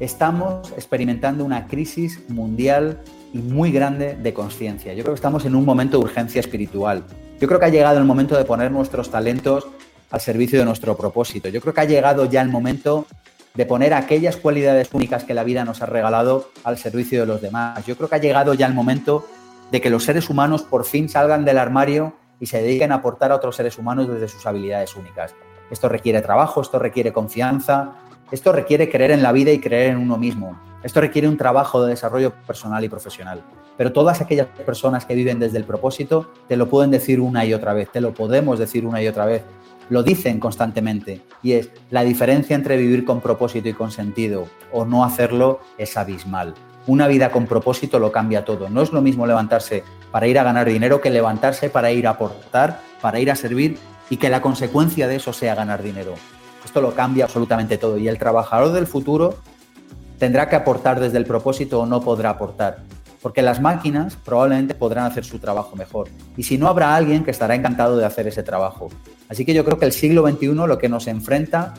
Estamos 0.00 0.72
experimentando 0.72 1.44
una 1.44 1.66
crisis 1.66 2.22
mundial 2.28 3.00
y 3.32 3.38
muy 3.38 3.72
grande 3.72 4.16
de 4.16 4.34
conciencia. 4.34 4.92
Yo 4.92 5.02
creo 5.02 5.14
que 5.14 5.18
estamos 5.18 5.44
en 5.44 5.54
un 5.54 5.64
momento 5.64 5.98
de 5.98 6.04
urgencia 6.04 6.40
espiritual. 6.40 7.04
Yo 7.40 7.48
creo 7.48 7.60
que 7.60 7.66
ha 7.66 7.70
llegado 7.70 7.98
el 7.98 8.04
momento 8.04 8.36
de 8.36 8.44
poner 8.44 8.70
nuestros 8.70 9.10
talentos 9.10 9.66
al 10.10 10.20
servicio 10.20 10.58
de 10.58 10.64
nuestro 10.64 10.96
propósito. 10.96 11.48
Yo 11.48 11.60
creo 11.60 11.72
que 11.72 11.80
ha 11.80 11.84
llegado 11.84 12.24
ya 12.24 12.42
el 12.42 12.48
momento 12.48 13.06
de 13.54 13.66
poner 13.66 13.94
aquellas 13.94 14.36
cualidades 14.36 14.90
únicas 14.92 15.24
que 15.24 15.34
la 15.34 15.44
vida 15.44 15.64
nos 15.64 15.82
ha 15.82 15.86
regalado 15.86 16.50
al 16.64 16.78
servicio 16.78 17.20
de 17.20 17.26
los 17.26 17.40
demás. 17.40 17.84
Yo 17.86 17.96
creo 17.96 18.08
que 18.08 18.16
ha 18.16 18.20
llegado 18.20 18.54
ya 18.54 18.66
el 18.66 18.74
momento 18.74 19.26
de 19.70 19.80
que 19.80 19.90
los 19.90 20.04
seres 20.04 20.28
humanos 20.30 20.62
por 20.62 20.84
fin 20.84 21.08
salgan 21.08 21.44
del 21.44 21.58
armario 21.58 22.14
y 22.40 22.46
se 22.46 22.62
dediquen 22.62 22.92
a 22.92 22.96
aportar 22.96 23.32
a 23.32 23.36
otros 23.36 23.56
seres 23.56 23.78
humanos 23.78 24.08
desde 24.08 24.28
sus 24.28 24.46
habilidades 24.46 24.96
únicas. 24.96 25.34
Esto 25.70 25.88
requiere 25.88 26.20
trabajo, 26.22 26.60
esto 26.60 26.78
requiere 26.78 27.12
confianza, 27.12 27.92
esto 28.30 28.52
requiere 28.52 28.88
creer 28.88 29.12
en 29.12 29.22
la 29.22 29.32
vida 29.32 29.52
y 29.52 29.60
creer 29.60 29.90
en 29.90 29.98
uno 29.98 30.16
mismo. 30.16 30.58
Esto 30.82 31.00
requiere 31.00 31.28
un 31.28 31.36
trabajo 31.36 31.82
de 31.82 31.90
desarrollo 31.90 32.32
personal 32.46 32.82
y 32.84 32.88
profesional. 32.88 33.42
Pero 33.76 33.92
todas 33.92 34.20
aquellas 34.20 34.46
personas 34.64 35.04
que 35.04 35.14
viven 35.14 35.38
desde 35.38 35.58
el 35.58 35.64
propósito 35.64 36.30
te 36.48 36.56
lo 36.56 36.68
pueden 36.68 36.90
decir 36.90 37.20
una 37.20 37.44
y 37.44 37.52
otra 37.52 37.74
vez, 37.74 37.90
te 37.90 38.00
lo 38.00 38.14
podemos 38.14 38.58
decir 38.58 38.86
una 38.86 39.02
y 39.02 39.08
otra 39.08 39.26
vez. 39.26 39.42
Lo 39.90 40.02
dicen 40.02 40.40
constantemente 40.40 41.22
y 41.42 41.52
es 41.52 41.70
la 41.90 42.02
diferencia 42.02 42.54
entre 42.56 42.76
vivir 42.76 43.04
con 43.04 43.20
propósito 43.20 43.68
y 43.68 43.74
con 43.74 43.90
sentido 43.90 44.46
o 44.72 44.84
no 44.84 45.04
hacerlo 45.04 45.60
es 45.76 45.96
abismal. 45.96 46.54
Una 46.86 47.08
vida 47.08 47.30
con 47.30 47.46
propósito 47.46 47.98
lo 47.98 48.10
cambia 48.10 48.44
todo. 48.44 48.70
No 48.70 48.80
es 48.82 48.92
lo 48.92 49.02
mismo 49.02 49.26
levantarse 49.26 49.84
para 50.10 50.26
ir 50.28 50.38
a 50.38 50.44
ganar 50.44 50.66
dinero 50.66 51.00
que 51.00 51.10
levantarse 51.10 51.68
para 51.68 51.90
ir 51.92 52.06
a 52.06 52.10
aportar, 52.10 52.80
para 53.02 53.20
ir 53.20 53.30
a 53.30 53.36
servir 53.36 53.78
y 54.08 54.16
que 54.16 54.30
la 54.30 54.40
consecuencia 54.40 55.06
de 55.08 55.16
eso 55.16 55.32
sea 55.32 55.54
ganar 55.54 55.82
dinero. 55.82 56.14
Esto 56.64 56.80
lo 56.80 56.94
cambia 56.94 57.24
absolutamente 57.24 57.78
todo 57.78 57.98
y 57.98 58.08
el 58.08 58.18
trabajador 58.18 58.72
del 58.72 58.86
futuro 58.86 59.36
tendrá 60.20 60.50
que 60.50 60.54
aportar 60.54 61.00
desde 61.00 61.16
el 61.16 61.24
propósito 61.24 61.80
o 61.80 61.86
no 61.86 62.02
podrá 62.02 62.30
aportar. 62.30 62.82
Porque 63.22 63.40
las 63.40 63.60
máquinas 63.60 64.16
probablemente 64.16 64.74
podrán 64.74 65.06
hacer 65.06 65.24
su 65.24 65.38
trabajo 65.38 65.76
mejor. 65.76 66.08
Y 66.36 66.42
si 66.42 66.58
no, 66.58 66.68
habrá 66.68 66.94
alguien 66.94 67.24
que 67.24 67.30
estará 67.30 67.54
encantado 67.54 67.96
de 67.96 68.04
hacer 68.04 68.28
ese 68.28 68.42
trabajo. 68.42 68.90
Así 69.28 69.44
que 69.44 69.54
yo 69.54 69.64
creo 69.64 69.78
que 69.78 69.86
el 69.86 69.92
siglo 69.92 70.28
XXI 70.28 70.54
lo 70.54 70.78
que 70.78 70.90
nos 70.90 71.06
enfrenta 71.06 71.74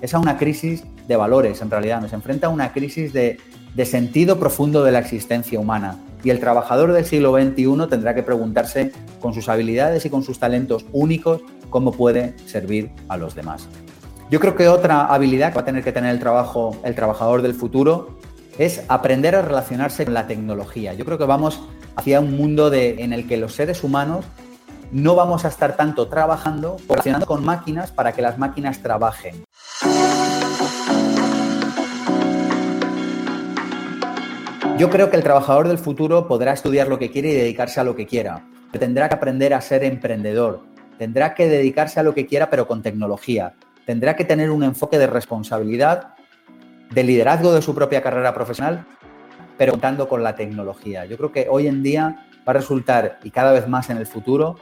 es 0.00 0.14
a 0.14 0.18
una 0.18 0.38
crisis 0.38 0.84
de 1.06 1.16
valores, 1.16 1.60
en 1.60 1.70
realidad. 1.70 2.00
Nos 2.00 2.14
enfrenta 2.14 2.46
a 2.46 2.50
una 2.50 2.72
crisis 2.72 3.12
de, 3.12 3.38
de 3.74 3.84
sentido 3.84 4.38
profundo 4.38 4.82
de 4.84 4.92
la 4.92 4.98
existencia 4.98 5.60
humana. 5.60 5.98
Y 6.24 6.30
el 6.30 6.40
trabajador 6.40 6.92
del 6.92 7.04
siglo 7.04 7.34
XXI 7.34 7.88
tendrá 7.90 8.14
que 8.14 8.22
preguntarse 8.22 8.92
con 9.20 9.34
sus 9.34 9.50
habilidades 9.50 10.06
y 10.06 10.10
con 10.10 10.22
sus 10.22 10.38
talentos 10.38 10.86
únicos 10.92 11.42
cómo 11.68 11.92
puede 11.92 12.34
servir 12.46 12.90
a 13.08 13.18
los 13.18 13.34
demás. 13.34 13.68
Yo 14.32 14.40
creo 14.40 14.56
que 14.56 14.66
otra 14.66 15.04
habilidad 15.04 15.50
que 15.50 15.56
va 15.56 15.60
a 15.60 15.64
tener 15.66 15.84
que 15.84 15.92
tener 15.92 16.10
el, 16.10 16.18
trabajo, 16.18 16.74
el 16.84 16.94
trabajador 16.94 17.42
del 17.42 17.52
futuro 17.52 18.16
es 18.56 18.82
aprender 18.88 19.36
a 19.36 19.42
relacionarse 19.42 20.06
con 20.06 20.14
la 20.14 20.26
tecnología. 20.26 20.94
Yo 20.94 21.04
creo 21.04 21.18
que 21.18 21.26
vamos 21.26 21.60
hacia 21.96 22.18
un 22.18 22.34
mundo 22.34 22.72
en 22.72 23.12
el 23.12 23.28
que 23.28 23.36
los 23.36 23.52
seres 23.52 23.84
humanos 23.84 24.24
no 24.90 25.14
vamos 25.16 25.44
a 25.44 25.48
estar 25.48 25.76
tanto 25.76 26.08
trabajando, 26.08 26.78
relacionando 26.88 27.26
con 27.26 27.44
máquinas 27.44 27.92
para 27.92 28.12
que 28.12 28.22
las 28.22 28.38
máquinas 28.38 28.82
trabajen. 28.82 29.44
Yo 34.78 34.88
creo 34.88 35.10
que 35.10 35.16
el 35.16 35.22
trabajador 35.22 35.68
del 35.68 35.76
futuro 35.76 36.26
podrá 36.26 36.54
estudiar 36.54 36.88
lo 36.88 36.98
que 36.98 37.10
quiere 37.10 37.32
y 37.32 37.34
dedicarse 37.34 37.80
a 37.80 37.84
lo 37.84 37.94
que 37.94 38.06
quiera. 38.06 38.48
Tendrá 38.72 39.10
que 39.10 39.14
aprender 39.14 39.52
a 39.52 39.60
ser 39.60 39.84
emprendedor. 39.84 40.62
Tendrá 40.96 41.34
que 41.34 41.50
dedicarse 41.50 42.00
a 42.00 42.02
lo 42.02 42.14
que 42.14 42.24
quiera, 42.24 42.48
pero 42.48 42.66
con 42.66 42.80
tecnología 42.80 43.52
tendrá 43.86 44.16
que 44.16 44.24
tener 44.24 44.50
un 44.50 44.62
enfoque 44.62 44.98
de 44.98 45.06
responsabilidad, 45.06 46.14
de 46.90 47.02
liderazgo 47.04 47.52
de 47.52 47.62
su 47.62 47.74
propia 47.74 48.02
carrera 48.02 48.34
profesional, 48.34 48.86
pero 49.58 49.72
contando 49.72 50.08
con 50.08 50.22
la 50.22 50.34
tecnología. 50.34 51.04
Yo 51.06 51.16
creo 51.16 51.32
que 51.32 51.46
hoy 51.50 51.66
en 51.66 51.82
día 51.82 52.26
va 52.46 52.50
a 52.50 52.54
resultar, 52.54 53.18
y 53.22 53.30
cada 53.30 53.52
vez 53.52 53.68
más 53.68 53.90
en 53.90 53.96
el 53.96 54.06
futuro, 54.06 54.56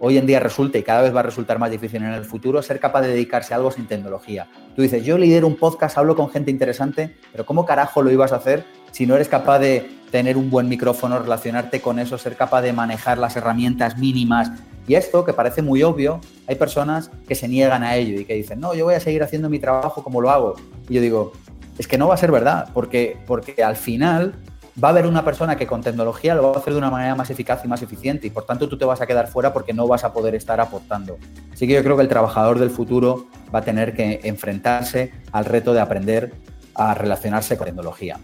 hoy 0.00 0.16
en 0.16 0.26
día 0.26 0.40
resulta 0.40 0.78
y 0.78 0.82
cada 0.82 1.02
vez 1.02 1.14
va 1.14 1.20
a 1.20 1.24
resultar 1.24 1.58
más 1.58 1.70
difícil 1.70 2.02
en 2.02 2.12
el 2.12 2.24
futuro 2.24 2.62
ser 2.62 2.78
capaz 2.78 3.02
de 3.02 3.08
dedicarse 3.08 3.52
a 3.52 3.56
algo 3.56 3.70
sin 3.70 3.86
tecnología. 3.86 4.46
Tú 4.76 4.82
dices, 4.82 5.04
yo 5.04 5.18
lidero 5.18 5.46
un 5.46 5.56
podcast, 5.56 5.98
hablo 5.98 6.14
con 6.14 6.30
gente 6.30 6.50
interesante, 6.50 7.16
pero 7.32 7.44
¿cómo 7.44 7.64
carajo 7.64 8.02
lo 8.02 8.10
ibas 8.10 8.32
a 8.32 8.36
hacer 8.36 8.64
si 8.92 9.06
no 9.06 9.16
eres 9.16 9.28
capaz 9.28 9.58
de 9.58 9.97
tener 10.10 10.36
un 10.36 10.50
buen 10.50 10.68
micrófono, 10.68 11.18
relacionarte 11.18 11.80
con 11.80 11.98
eso, 11.98 12.18
ser 12.18 12.36
capaz 12.36 12.62
de 12.62 12.72
manejar 12.72 13.18
las 13.18 13.36
herramientas 13.36 13.98
mínimas 13.98 14.50
y 14.88 14.94
esto, 14.94 15.22
que 15.22 15.34
parece 15.34 15.60
muy 15.60 15.82
obvio, 15.82 16.20
hay 16.46 16.56
personas 16.56 17.10
que 17.28 17.34
se 17.34 17.46
niegan 17.46 17.82
a 17.82 17.96
ello 17.96 18.18
y 18.18 18.24
que 18.24 18.32
dicen, 18.34 18.58
no, 18.58 18.72
yo 18.74 18.86
voy 18.86 18.94
a 18.94 19.00
seguir 19.00 19.22
haciendo 19.22 19.50
mi 19.50 19.58
trabajo 19.58 20.02
como 20.02 20.22
lo 20.22 20.30
hago. 20.30 20.56
Y 20.88 20.94
yo 20.94 21.02
digo, 21.02 21.32
es 21.76 21.86
que 21.86 21.98
no 21.98 22.08
va 22.08 22.14
a 22.14 22.16
ser 22.16 22.32
verdad, 22.32 22.70
porque, 22.72 23.18
porque 23.26 23.62
al 23.62 23.76
final 23.76 24.34
va 24.82 24.88
a 24.88 24.90
haber 24.92 25.06
una 25.06 25.26
persona 25.26 25.56
que 25.56 25.66
con 25.66 25.82
tecnología 25.82 26.34
lo 26.34 26.42
va 26.42 26.56
a 26.56 26.58
hacer 26.58 26.72
de 26.72 26.78
una 26.78 26.90
manera 26.90 27.14
más 27.14 27.28
eficaz 27.28 27.62
y 27.64 27.68
más 27.68 27.82
eficiente 27.82 28.28
y 28.28 28.30
por 28.30 28.44
tanto 28.44 28.66
tú 28.68 28.78
te 28.78 28.84
vas 28.86 29.00
a 29.02 29.06
quedar 29.06 29.28
fuera 29.28 29.52
porque 29.52 29.74
no 29.74 29.86
vas 29.86 30.04
a 30.04 30.12
poder 30.12 30.34
estar 30.34 30.58
aportando. 30.58 31.18
Así 31.52 31.66
que 31.66 31.74
yo 31.74 31.82
creo 31.82 31.96
que 31.96 32.02
el 32.02 32.08
trabajador 32.08 32.58
del 32.58 32.70
futuro 32.70 33.26
va 33.54 33.58
a 33.58 33.62
tener 33.62 33.94
que 33.94 34.20
enfrentarse 34.24 35.12
al 35.32 35.44
reto 35.44 35.74
de 35.74 35.80
aprender 35.80 36.32
a 36.74 36.94
relacionarse 36.94 37.58
con 37.58 37.66
tecnología. 37.66 38.18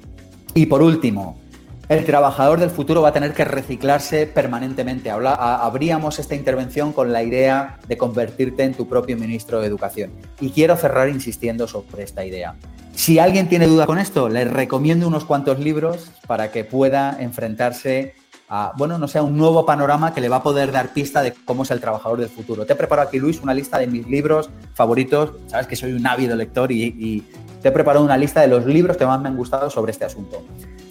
Y 0.55 0.67
por 0.67 0.81
último, 0.81 1.38
el 1.88 2.05
trabajador 2.05 2.61
del 2.61 2.71
futuro 2.71 3.03
va 3.03 3.11
a 3.11 3.12
tener 3.12 3.35
que 3.35 3.45
reciclarse 3.45 4.26
permanentemente. 4.26 5.11
Habla, 5.11 5.35
abríamos 5.35 6.19
esta 6.19 6.35
intervención 6.35 6.93
con 6.93 7.12
la 7.12 7.23
idea 7.23 7.79
de 7.87 7.97
convertirte 7.97 8.62
en 8.62 8.75
tu 8.75 8.88
propio 8.88 9.17
ministro 9.17 9.61
de 9.61 9.67
Educación. 9.67 10.12
Y 10.41 10.50
quiero 10.50 10.76
cerrar 10.76 11.09
insistiendo 11.09 11.69
sobre 11.69 12.03
esta 12.03 12.25
idea. 12.25 12.55
Si 12.95 13.19
alguien 13.19 13.49
tiene 13.49 13.67
duda 13.67 13.87
con 13.87 13.99
esto, 13.99 14.29
les 14.29 14.50
recomiendo 14.50 15.07
unos 15.07 15.25
cuantos 15.25 15.59
libros 15.59 16.11
para 16.26 16.53
que 16.53 16.64
pueda 16.64 17.17
enfrentarse 17.21 18.14
a, 18.49 18.73
bueno, 18.76 18.99
no 18.99 19.09
sé, 19.09 19.21
un 19.21 19.37
nuevo 19.37 19.67
panorama 19.67 20.14
que 20.14 20.21
le 20.21 20.29
va 20.29 20.37
a 20.37 20.43
poder 20.43 20.71
dar 20.71 20.93
pista 20.93 21.23
de 21.23 21.33
cómo 21.45 21.64
es 21.64 21.71
el 21.71 21.81
trabajador 21.81 22.21
del 22.21 22.29
futuro. 22.29 22.64
Te 22.64 22.75
he 22.75 22.76
preparado 22.76 23.09
aquí, 23.09 23.19
Luis, 23.19 23.41
una 23.41 23.53
lista 23.53 23.79
de 23.79 23.88
mis 23.88 24.07
libros 24.07 24.49
favoritos. 24.75 25.33
Sabes 25.49 25.67
que 25.67 25.76
soy 25.76 25.93
un 25.93 26.07
ávido 26.07 26.37
lector 26.37 26.71
y, 26.71 26.85
y 26.85 27.25
te 27.64 27.71
he 27.71 27.73
preparado 27.73 28.04
una 28.04 28.18
lista 28.18 28.42
de 28.42 28.49
los 28.49 28.66
libros 28.66 28.99
que 28.99 29.06
más 29.06 29.18
me 29.23 29.28
han 29.28 29.38
gustado 29.38 29.71
sobre 29.71 29.92
este 29.92 30.04
asunto. 30.04 30.44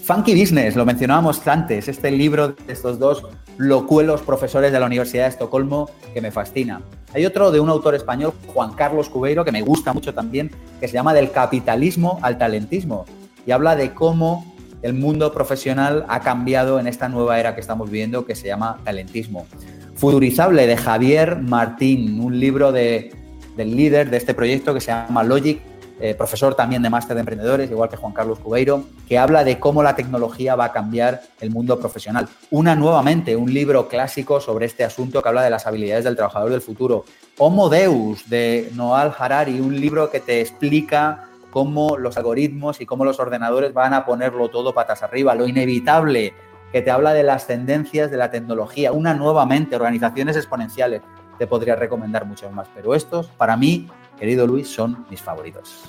Funky 0.06 0.34
Business, 0.34 0.76
lo 0.76 0.88
mencionábamos 0.88 1.48
antes, 1.48 1.88
este 1.88 2.10
libro 2.10 2.48
de 2.48 2.74
estos 2.74 2.98
dos 2.98 3.28
locuelos 3.58 4.24
profesores 4.24 4.72
de 4.72 4.80
la 4.80 4.88
Universidad 4.88 5.26
de 5.26 5.30
Estocolmo 5.30 5.92
que 6.16 6.20
me 6.20 6.32
fascina. 6.32 6.82
Hay 7.14 7.28
otro 7.28 7.52
de 7.52 7.60
un 7.60 7.70
autor 7.70 7.94
español, 7.94 8.34
Juan 8.48 8.74
Carlos 8.74 9.08
Cubeiro, 9.10 9.46
que 9.46 9.52
me 9.52 9.62
gusta 9.62 9.94
mucho 9.94 10.16
también, 10.16 10.50
que 10.80 10.88
se 10.88 10.96
llama 10.96 11.14
Del 11.14 11.30
capitalismo 11.30 12.18
al 12.24 12.40
talentismo 12.40 13.06
y 13.46 13.52
habla 13.52 13.76
de 13.76 13.94
cómo 13.94 14.44
el 14.82 14.96
mundo 14.96 15.32
profesional 15.32 16.08
ha 16.10 16.22
cambiado 16.22 16.80
en 16.80 16.88
esta 16.88 17.08
nueva 17.08 17.40
era 17.40 17.54
que 17.54 17.62
estamos 17.62 17.88
viviendo 17.88 18.26
que 18.26 18.34
se 18.34 18.48
llama 18.48 18.80
talentismo. 18.84 19.46
Futurizable 19.94 20.66
de 20.66 20.76
Javier 20.76 21.38
Martín, 21.40 22.20
un 22.20 22.40
libro 22.40 22.72
de, 22.72 23.14
del 23.56 23.76
líder 23.76 24.10
de 24.10 24.18
este 24.18 24.34
proyecto 24.34 24.74
que 24.74 24.82
se 24.82 24.88
llama 24.88 25.22
Logic 25.22 25.62
eh, 26.04 26.16
profesor 26.16 26.54
también 26.54 26.82
de 26.82 26.90
máster 26.90 27.16
de 27.16 27.22
emprendedores, 27.22 27.72
igual 27.72 27.88
que 27.88 27.96
Juan 27.96 28.12
Carlos 28.12 28.38
Cubeiro, 28.38 28.84
que 29.08 29.18
habla 29.18 29.46
de 29.46 29.58
cómo 29.58 29.82
la 29.82 29.96
tecnología 29.96 30.54
va 30.54 30.66
a 30.66 30.72
cambiar 30.74 31.22
el 31.40 31.50
mundo 31.50 31.80
profesional. 31.80 32.28
Una 32.52 32.76
nuevamente, 32.76 33.38
un 33.38 33.54
libro 33.54 33.88
clásico 33.88 34.42
sobre 34.42 34.66
este 34.66 34.84
asunto 34.84 35.22
que 35.22 35.30
habla 35.30 35.44
de 35.44 35.50
las 35.50 35.66
habilidades 35.66 36.04
del 36.04 36.18
trabajador 36.18 36.52
del 36.52 36.60
futuro. 36.60 37.06
Homo 37.38 37.70
Deus 37.70 38.30
de 38.30 38.70
Noal 38.74 39.16
Harari, 39.18 39.62
un 39.62 39.80
libro 39.80 40.12
que 40.12 40.20
te 40.20 40.42
explica 40.42 41.30
cómo 41.52 41.98
los 41.98 42.18
algoritmos 42.18 42.82
y 42.82 42.86
cómo 42.86 43.06
los 43.06 43.22
ordenadores 43.22 43.74
van 43.74 43.94
a 43.94 44.06
ponerlo 44.06 44.50
todo 44.50 44.74
patas 44.74 45.04
arriba, 45.04 45.36
lo 45.36 45.48
inevitable, 45.48 46.34
que 46.74 46.82
te 46.82 46.92
habla 46.92 47.14
de 47.14 47.24
las 47.24 47.48
tendencias 47.48 48.12
de 48.12 48.18
la 48.18 48.30
tecnología, 48.30 48.92
una 48.92 49.14
nuevamente, 49.14 49.78
organizaciones 49.78 50.36
exponenciales. 50.36 51.02
Te 51.40 51.48
podría 51.48 51.78
recomendar 51.78 52.26
muchos 52.26 52.52
más, 52.52 52.68
pero 52.76 52.94
estos, 52.94 53.28
para 53.28 53.56
mí, 53.56 53.88
querido 54.20 54.48
Luis, 54.48 54.68
son 54.68 55.06
mis 55.10 55.22
favoritos. 55.22 55.84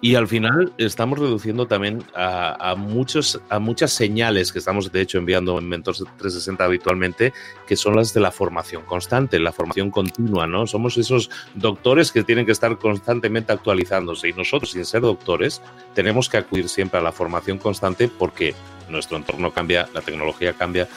Y 0.00 0.14
al 0.14 0.28
final 0.28 0.72
estamos 0.78 1.18
reduciendo 1.18 1.66
también 1.66 2.02
a, 2.14 2.74
muchos, 2.76 3.40
a 3.48 3.58
muchas 3.58 3.92
señales 3.92 4.52
que 4.52 4.58
estamos 4.58 4.90
de 4.92 5.00
hecho 5.00 5.18
enviando 5.18 5.58
en 5.58 5.68
Mentors 5.68 5.98
360 5.98 6.64
habitualmente, 6.64 7.32
que 7.66 7.76
son 7.76 7.96
las 7.96 8.12
de 8.14 8.20
la 8.20 8.30
formación 8.30 8.82
constante, 8.82 9.38
la 9.38 9.52
formación 9.52 9.90
continua, 9.90 10.46
¿no? 10.46 10.66
Somos 10.66 10.96
esos 10.96 11.30
doctores 11.54 12.12
que 12.12 12.24
tienen 12.24 12.46
que 12.46 12.52
estar 12.52 12.78
constantemente 12.78 13.52
actualizándose 13.52 14.28
y 14.28 14.32
nosotros, 14.32 14.72
sin 14.72 14.84
ser 14.84 15.02
doctores, 15.02 15.62
tenemos 15.94 16.28
que 16.28 16.36
acudir 16.36 16.68
siempre 16.68 17.00
a 17.00 17.02
la 17.02 17.12
formación 17.12 17.58
constante 17.58 18.08
porque 18.08 18.54
nuestro 18.88 19.16
entorno 19.16 19.52
cambia, 19.52 19.88
la 19.94 20.00
tecnología 20.00 20.52
cambia, 20.52 20.88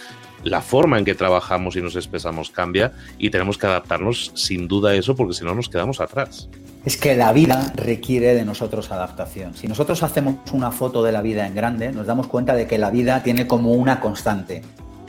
la 0.43 0.62
forma 0.62 0.98
en 0.98 1.05
que 1.05 1.15
trabajamos 1.15 1.75
y 1.75 1.81
nos 1.81 1.96
expresamos 1.96 2.50
cambia 2.50 2.93
y 3.17 3.29
tenemos 3.29 3.58
que 3.58 3.67
adaptarnos 3.67 4.31
sin 4.36 4.67
duda 4.67 4.91
a 4.91 4.96
eso 4.96 5.15
porque 5.15 5.34
si 5.34 5.43
no 5.43 5.53
nos 5.55 5.69
quedamos 5.69 6.00
atrás. 6.00 6.50
Es 6.86 6.95
que 6.95 7.13
la 7.15 7.33
vida 7.33 7.74
requiere 7.75 8.33
de 8.33 8.45
nosotros 8.45 8.89
adaptación. 8.91 9.53
Si 9.53 9.67
nosotros 9.67 10.01
hacemos 10.01 10.36
una 10.53 10.71
foto 10.71 11.03
de 11.03 11.12
la 11.12 11.21
vida 11.21 11.45
en 11.45 11.53
grande, 11.53 11.91
nos 11.91 12.07
damos 12.07 12.27
cuenta 12.27 12.55
de 12.55 12.67
que 12.67 12.77
la 12.77 12.89
vida 12.89 13.21
tiene 13.21 13.48
como 13.48 13.74
una 13.74 14.00
constante. 14.00 14.62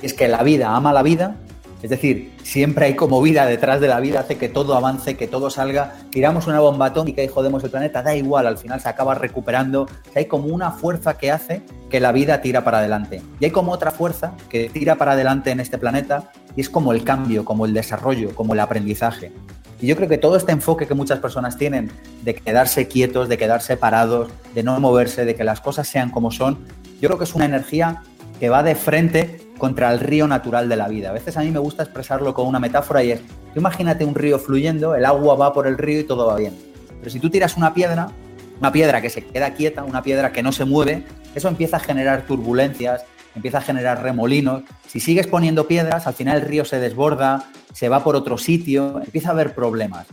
Es 0.03 0.12
que 0.12 0.27
la 0.27 0.43
vida 0.43 0.75
ama 0.75 0.93
la 0.93 1.03
vida 1.03 1.37
Es 1.83 1.89
decir, 1.89 2.35
siempre 2.43 2.87
hay 2.87 2.95
como 2.95 3.23
vida 3.23 3.47
detrás 3.47 3.81
de 3.81 3.89
la 3.89 4.00
vida, 4.00 4.21
hace 4.21 4.37
que 4.37 4.49
todo 4.49 4.75
avance, 4.75 5.17
que 5.17 5.29
todo 5.29 5.49
salga. 5.49 5.95
Tiramos 6.11 6.49
una 6.49 6.61
bomba 6.61 6.87
atómica 6.87 7.23
y 7.23 7.29
jodemos 7.29 7.62
el 7.62 7.71
planeta, 7.71 8.03
da 8.03 8.15
igual, 8.17 8.47
al 8.47 8.59
final 8.59 8.81
se 8.81 8.89
acaba 8.89 9.15
recuperando. 9.15 9.87
hay 10.15 10.27
como 10.27 10.49
una 10.49 10.73
fuerza 10.73 11.17
que 11.17 11.31
hace 11.31 11.62
que 11.89 12.00
la 12.00 12.11
vida 12.11 12.43
tira 12.43 12.65
para 12.65 12.79
adelante. 12.79 13.23
Y 13.39 13.45
hay 13.45 13.50
como 13.53 13.73
otra 13.73 13.93
fuerza 13.93 14.35
que 14.49 14.69
tira 14.69 14.97
para 14.97 15.12
adelante 15.12 15.53
en 15.53 15.61
este 15.61 15.79
planeta 15.79 16.33
y 16.57 16.61
es 16.61 16.69
como 16.69 16.93
el 16.93 17.05
cambio, 17.05 17.45
como 17.45 17.65
el 17.65 17.73
desarrollo, 17.73 18.35
como 18.35 18.55
el 18.55 18.61
aprendizaje. 18.61 19.33
Y 19.81 19.87
yo 19.87 19.97
creo 19.97 20.09
que 20.09 20.19
todo 20.19 20.37
este 20.37 20.53
enfoque 20.53 20.87
que 20.87 20.95
muchas 20.95 21.19
personas 21.21 21.57
tienen 21.57 21.91
de 22.23 22.35
quedarse 22.35 22.87
quietos, 22.87 23.29
de 23.29 23.39
quedarse 23.39 23.77
parados, 23.77 24.31
de 24.55 24.63
no 24.63 24.79
moverse, 24.79 25.25
de 25.25 25.35
que 25.35 25.45
las 25.45 25.61
cosas 25.61 25.89
sean 25.89 26.11
como 26.11 26.31
son, 26.31 26.59
yo 27.01 27.09
creo 27.09 27.19
que 27.19 27.25
es 27.25 27.35
una 27.35 27.47
energía 27.47 28.03
que 28.39 28.51
va 28.51 28.63
de 28.63 28.75
frente 28.75 29.41
contra 29.59 29.93
el 29.93 30.01
río 30.01 30.27
natural 30.27 30.69
de 30.69 30.77
la 30.77 30.89
vida. 30.89 31.11
A 31.11 31.13
veces 31.13 31.37
a 31.37 31.41
mí 31.41 31.51
me 31.51 31.59
gusta 31.59 31.83
expresarlo 31.83 32.35
con 32.35 32.47
una 32.47 32.59
metáfora 32.59 33.03
y 33.03 33.13
es, 33.13 33.21
imagínate 33.55 34.05
un 34.05 34.15
río 34.15 34.39
fluyendo, 34.39 34.95
el 34.95 35.05
agua 35.05 35.35
va 35.37 35.53
por 35.53 35.67
el 35.67 35.79
río 35.79 36.01
y 36.01 36.05
todo 36.05 36.27
va 36.27 36.37
bien. 36.37 36.55
Pero 36.99 37.11
si 37.11 37.21
tú 37.21 37.31
tiras 37.31 37.57
una 37.57 37.73
piedra, 37.73 38.11
una 38.59 38.73
piedra 38.73 39.01
que 39.01 39.09
se 39.09 39.25
queda 39.25 39.55
quieta, 39.55 39.85
una 39.85 40.03
piedra 40.03 40.33
que 40.33 40.43
no 40.43 40.53
se 40.53 40.65
mueve, 40.65 41.05
eso 41.35 41.49
empieza 41.49 41.79
a 41.79 41.81
generar 41.81 42.27
turbulencias, 42.27 43.05
empieza 43.35 43.59
a 43.59 43.63
generar 43.63 44.03
remolinos. 44.03 44.63
Si 44.87 45.01
sigues 45.01 45.27
poniendo 45.27 45.67
piedras, 45.67 46.07
al 46.07 46.15
final 46.15 46.39
el 46.39 46.47
río 46.47 46.65
se 46.65 46.79
desborda, 46.79 47.45
se 47.73 47.89
va 47.89 48.03
por 48.03 48.17
otro 48.17 48.39
sitio, 48.39 49.01
empieza 49.05 49.29
a 49.29 49.33
haber 49.33 49.55
problemas. 49.55 50.07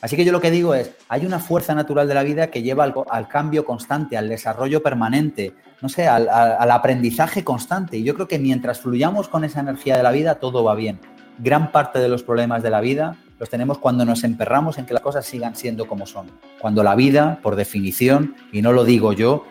Así 0.00 0.16
que 0.16 0.24
yo 0.24 0.32
lo 0.32 0.40
que 0.40 0.50
digo 0.50 0.74
es, 0.74 0.92
hay 1.08 1.26
una 1.26 1.38
fuerza 1.38 1.74
natural 1.74 2.08
de 2.08 2.14
la 2.14 2.22
vida 2.22 2.46
que 2.50 2.62
lleva 2.62 2.84
al, 2.84 3.28
cambio 3.28 3.64
constante, 3.64 4.16
al 4.16 4.28
desarrollo 4.28 4.82
permanente, 4.82 5.52
no 5.82 5.90
sé, 5.90 6.08
al, 6.08 6.28
al, 6.28 6.70
aprendizaje 6.70 7.44
constante. 7.44 7.98
Y 7.98 8.04
yo 8.04 8.14
creo 8.14 8.26
que 8.26 8.38
mientras 8.38 8.80
fluyamos 8.80 9.28
con 9.28 9.44
esa 9.44 9.60
energía 9.60 9.98
de 9.98 10.02
la 10.02 10.10
vida, 10.10 10.36
todo 10.36 10.64
va 10.64 10.74
bien. 10.74 11.00
Gran 11.38 11.70
parte 11.70 11.98
de 11.98 12.08
los 12.08 12.22
problemas 12.22 12.62
de 12.62 12.70
la 12.70 12.80
vida 12.80 13.16
los 13.38 13.48
tenemos 13.48 13.78
cuando 13.78 14.04
nos 14.04 14.24
emperramos 14.24 14.78
en 14.78 14.86
que 14.86 14.94
las 14.94 15.02
cosas 15.02 15.26
sigan 15.26 15.56
siendo 15.56 15.86
como 15.86 16.06
son. 16.06 16.30
Cuando 16.60 16.82
la 16.82 16.94
vida, 16.94 17.40
por 17.42 17.56
definición, 17.56 18.36
y 18.52 18.62
no 18.62 18.72
lo 18.72 18.84
digo 18.84 19.12
yo, 19.12 19.44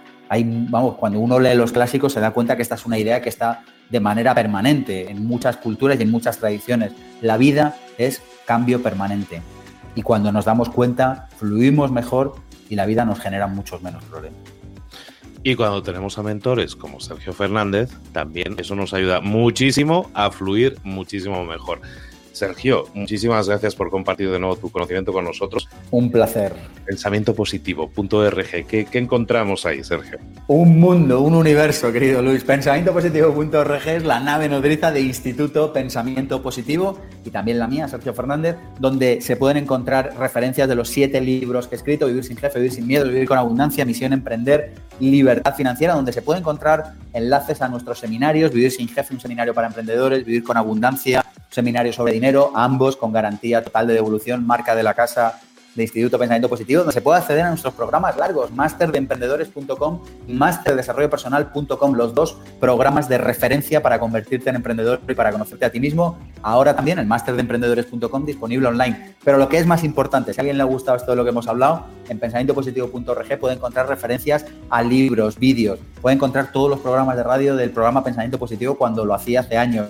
vamos, 0.69 0.95
cuando 0.95 1.19
uno 1.19 1.39
lee 1.39 1.55
los 1.55 1.71
clásicos 1.71 2.13
se 2.13 2.19
da 2.19 2.31
cuenta 2.31 2.55
que 2.55 2.61
esta 2.61 2.75
es 2.75 2.85
una 2.85 2.97
idea 2.97 3.21
que 3.21 3.29
está 3.29 3.63
de 3.89 3.99
manera 3.99 4.35
permanente 4.35 5.09
en 5.09 5.25
muchas 5.25 5.57
culturas 5.57 5.99
y 5.99 6.03
en 6.03 6.11
muchas 6.11 6.37
tradiciones. 6.37 6.93
La 7.21 7.37
vida 7.37 7.75
es 7.97 8.21
cambio 8.45 8.81
permanente. 8.81 9.41
Y 9.95 10.03
cuando 10.03 10.31
nos 10.31 10.45
damos 10.45 10.69
cuenta, 10.69 11.27
fluimos 11.37 11.91
mejor 11.91 12.35
y 12.69 12.75
la 12.75 12.85
vida 12.85 13.05
nos 13.05 13.19
genera 13.19 13.47
muchos 13.47 13.81
menos 13.81 14.03
problemas. 14.05 14.39
Y 15.41 15.55
cuando 15.55 15.81
tenemos 15.81 16.17
a 16.17 16.23
mentores 16.23 16.75
como 16.75 16.99
Sergio 16.99 17.33
Fernández, 17.33 17.89
también 18.11 18.55
eso 18.59 18.75
nos 18.75 18.93
ayuda 18.93 19.21
muchísimo 19.21 20.11
a 20.13 20.31
fluir 20.31 20.77
muchísimo 20.83 21.43
mejor. 21.45 21.81
Sergio, 22.31 22.85
muchísimas 22.93 23.47
gracias 23.47 23.75
por 23.75 23.89
compartir 23.89 24.31
de 24.31 24.39
nuevo 24.39 24.55
tu 24.55 24.69
conocimiento 24.69 25.11
con 25.11 25.25
nosotros. 25.25 25.67
Un 25.91 26.11
placer. 26.11 26.53
Pensamiento 26.85 27.33
positivo, 27.33 27.89
punto 27.89 28.27
RG. 28.29 28.65
¿Qué, 28.65 28.87
encontramos 28.93 29.65
ahí, 29.65 29.83
Sergio? 29.83 30.19
Un 30.47 30.79
mundo, 30.79 31.21
un 31.21 31.35
universo, 31.35 31.91
querido 31.91 32.21
Luis. 32.21 32.43
Pensamiento 32.43 32.93
positivo.org 32.93 33.87
es 33.87 34.03
la 34.03 34.19
nave 34.19 34.49
nodriza 34.49 34.91
de 34.91 35.01
Instituto 35.01 35.71
Pensamiento 35.73 36.41
Positivo 36.41 36.99
y 37.23 37.29
también 37.29 37.59
la 37.59 37.67
mía, 37.67 37.87
Sergio 37.87 38.13
Fernández, 38.13 38.55
donde 38.79 39.21
se 39.21 39.35
pueden 39.35 39.57
encontrar 39.57 40.15
referencias 40.17 40.67
de 40.67 40.75
los 40.75 40.89
siete 40.89 41.21
libros 41.21 41.67
que 41.67 41.75
he 41.75 41.77
escrito, 41.77 42.07
Vivir 42.07 42.23
sin 42.23 42.37
jefe, 42.37 42.59
Vivir 42.59 42.73
sin 42.73 42.87
miedo, 42.87 43.05
Vivir 43.05 43.27
con 43.27 43.37
abundancia, 43.37 43.85
Misión 43.85 44.13
Emprender, 44.13 44.73
Libertad 44.99 45.55
Financiera, 45.55 45.93
donde 45.93 46.13
se 46.13 46.21
pueden 46.21 46.41
encontrar 46.41 46.93
enlaces 47.13 47.61
a 47.61 47.69
nuestros 47.69 47.99
seminarios, 47.99 48.51
Vivir 48.51 48.71
sin 48.71 48.87
jefe, 48.87 49.13
un 49.13 49.19
seminario 49.19 49.53
para 49.53 49.67
emprendedores, 49.67 50.25
Vivir 50.25 50.43
con 50.43 50.57
abundancia, 50.57 51.23
seminario 51.59 51.91
sobre 51.91 52.13
dinero, 52.13 52.51
ambos 52.55 52.95
con 52.95 53.11
garantía 53.11 53.61
total 53.61 53.85
de 53.87 53.93
devolución, 53.93 54.47
marca 54.47 54.75
de 54.75 54.83
la 54.83 54.93
casa 54.93 55.41
de 55.75 55.83
Instituto 55.83 56.17
Pensamiento 56.17 56.49
Positivo, 56.49 56.79
donde 56.79 56.93
se 56.93 57.01
puede 57.01 57.19
acceder 57.19 57.43
a 57.43 57.49
nuestros 57.49 57.73
programas 57.73 58.17
largos, 58.17 58.51
masterdeemprendedores.com 58.51 60.01
y 60.27 60.33
masterdesarrollopersonal.com, 60.33 61.93
los 61.93 62.13
dos 62.15 62.37
programas 62.59 63.07
de 63.07 63.17
referencia 63.17 63.81
para 63.81 63.99
convertirte 63.99 64.49
en 64.49 64.55
emprendedor 64.55 65.01
y 65.07 65.13
para 65.13 65.31
conocerte 65.31 65.65
a 65.65 65.71
ti 65.71 65.79
mismo. 65.79 66.17
Ahora 66.41 66.75
también 66.75 66.97
el 66.97 67.05
masterdeemprendedores.com 67.07 68.25
disponible 68.25 68.67
online. 68.67 69.15
Pero 69.23 69.37
lo 69.37 69.49
que 69.49 69.57
es 69.57 69.67
más 69.67 69.83
importante, 69.83 70.33
si 70.33 70.39
a 70.39 70.41
alguien 70.41 70.57
le 70.57 70.63
ha 70.63 70.67
gustado 70.67 70.97
esto 70.97 71.11
de 71.11 71.17
lo 71.17 71.23
que 71.23 71.29
hemos 71.29 71.47
hablado, 71.47 71.85
en 72.07 72.19
pensamientopositivo.org 72.19 73.39
puede 73.39 73.55
encontrar 73.55 73.87
referencias 73.87 74.45
a 74.69 74.81
libros, 74.81 75.37
vídeos, 75.37 75.79
puede 76.01 76.15
encontrar 76.15 76.51
todos 76.51 76.69
los 76.69 76.79
programas 76.79 77.15
de 77.17 77.23
radio 77.23 77.55
del 77.55 77.71
programa 77.71 78.03
Pensamiento 78.03 78.39
Positivo 78.39 78.75
cuando 78.75 79.05
lo 79.05 79.13
hacía 79.13 79.41
hace 79.41 79.57
años 79.57 79.87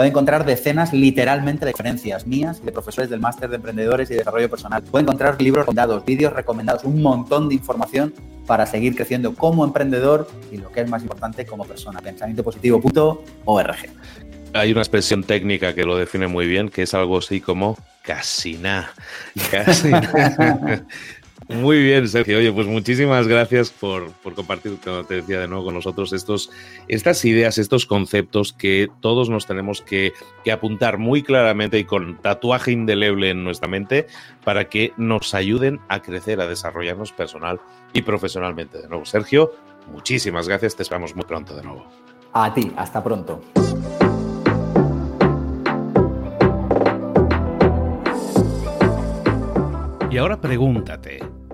Puede 0.00 0.08
encontrar 0.08 0.46
decenas 0.46 0.94
literalmente 0.94 1.66
de 1.66 1.72
referencias 1.72 2.26
mías 2.26 2.60
y 2.62 2.64
de 2.64 2.72
profesores 2.72 3.10
del 3.10 3.20
máster 3.20 3.50
de 3.50 3.56
emprendedores 3.56 4.10
y 4.10 4.14
desarrollo 4.14 4.48
personal. 4.48 4.82
Puede 4.82 5.02
encontrar 5.02 5.38
libros 5.42 5.66
recomendados, 5.66 6.06
vídeos 6.06 6.32
recomendados, 6.32 6.84
un 6.84 7.02
montón 7.02 7.50
de 7.50 7.56
información 7.56 8.14
para 8.46 8.64
seguir 8.64 8.96
creciendo 8.96 9.34
como 9.34 9.62
emprendedor 9.62 10.26
y 10.50 10.56
lo 10.56 10.72
que 10.72 10.80
es 10.80 10.88
más 10.88 11.02
importante 11.02 11.44
como 11.44 11.66
persona. 11.66 12.00
Pensamientopositivo.org. 12.00 13.76
Hay 14.54 14.72
una 14.72 14.80
expresión 14.80 15.22
técnica 15.22 15.74
que 15.74 15.84
lo 15.84 15.98
define 15.98 16.28
muy 16.28 16.46
bien, 16.46 16.70
que 16.70 16.80
es 16.80 16.94
algo 16.94 17.18
así 17.18 17.42
como 17.42 17.76
casi 18.00 18.56
nada. 18.56 18.94
Casi. 19.50 19.90
Muy 21.50 21.82
bien, 21.82 22.08
Sergio. 22.08 22.38
Oye, 22.38 22.52
pues 22.52 22.68
muchísimas 22.68 23.26
gracias 23.26 23.70
por, 23.70 24.12
compartir, 24.36 24.78
como 24.82 25.02
te 25.04 25.16
decía 25.16 25.40
de 25.40 25.48
nuevo, 25.48 25.64
con 25.64 25.74
nosotros 25.74 26.12
estos, 26.12 26.50
estas 26.86 27.24
ideas, 27.24 27.58
estos 27.58 27.86
conceptos 27.86 28.52
que 28.52 28.88
todos 29.00 29.28
nos 29.28 29.46
tenemos 29.46 29.82
que, 29.82 30.12
que, 30.44 30.52
apuntar 30.52 30.98
muy 30.98 31.24
claramente 31.24 31.78
y 31.78 31.84
con 31.84 32.18
tatuaje 32.18 32.70
indeleble 32.70 33.30
en 33.30 33.42
nuestra 33.42 33.68
mente 33.68 34.06
para 34.44 34.68
que 34.68 34.92
nos 34.96 35.34
ayuden 35.34 35.80
a 35.88 36.00
crecer, 36.02 36.40
a 36.40 36.46
desarrollarnos 36.46 37.10
personal 37.12 37.60
y 37.92 38.02
profesionalmente. 38.02 38.78
De 38.78 38.88
nuevo, 38.88 39.04
Sergio, 39.04 39.52
muchísimas 39.90 40.46
gracias. 40.46 40.76
Te 40.76 40.84
esperamos 40.84 41.16
muy 41.16 41.24
pronto 41.24 41.56
de 41.56 41.64
nuevo. 41.64 41.84
A 42.32 42.54
ti, 42.54 42.70
hasta 42.76 43.02
pronto. 43.02 43.42
Y 50.10 50.18
ahora 50.18 50.40
pregúntate. 50.40 51.39